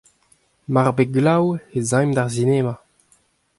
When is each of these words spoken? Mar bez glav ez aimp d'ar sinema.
Mar 0.73 0.87
bez 0.97 1.09
glav 1.17 1.43
ez 1.79 1.89
aimp 1.97 2.13
d'ar 2.15 2.29
sinema. 2.37 2.73